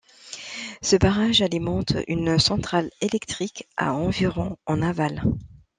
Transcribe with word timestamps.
Ce 0.81 0.95
barrage 0.95 1.43
alimente 1.43 1.93
une 2.07 2.39
centrale 2.39 2.89
électrique 3.01 3.67
à 3.77 3.93
environ 3.93 4.57
en 4.65 4.81
aval. 4.81 5.21